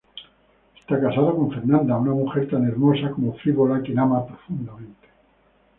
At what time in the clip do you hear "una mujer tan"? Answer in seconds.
1.95-2.65